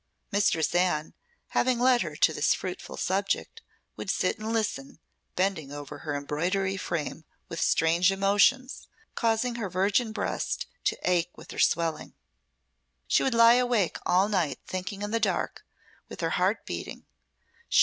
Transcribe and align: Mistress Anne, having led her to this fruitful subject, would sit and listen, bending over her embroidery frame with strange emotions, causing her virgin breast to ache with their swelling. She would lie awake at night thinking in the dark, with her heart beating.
Mistress 0.31 0.73
Anne, 0.73 1.13
having 1.49 1.79
led 1.79 2.01
her 2.01 2.15
to 2.15 2.33
this 2.33 2.55
fruitful 2.55 2.97
subject, 2.97 3.61
would 3.95 4.09
sit 4.09 4.39
and 4.39 4.51
listen, 4.51 4.97
bending 5.35 5.71
over 5.71 5.99
her 5.99 6.15
embroidery 6.15 6.75
frame 6.75 7.23
with 7.49 7.61
strange 7.61 8.11
emotions, 8.11 8.87
causing 9.13 9.57
her 9.61 9.69
virgin 9.69 10.11
breast 10.11 10.65
to 10.85 10.97
ache 11.07 11.29
with 11.37 11.49
their 11.49 11.59
swelling. 11.59 12.15
She 13.07 13.21
would 13.21 13.35
lie 13.35 13.57
awake 13.61 13.99
at 14.03 14.27
night 14.29 14.57
thinking 14.65 15.03
in 15.03 15.11
the 15.11 15.19
dark, 15.19 15.63
with 16.09 16.21
her 16.21 16.31
heart 16.31 16.65
beating. 16.65 17.05